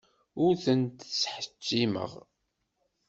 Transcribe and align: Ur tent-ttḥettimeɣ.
Ur 0.43 0.53
tent-ttḥettimeɣ. 0.63 2.11